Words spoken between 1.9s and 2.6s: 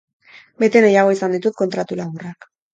laburrak.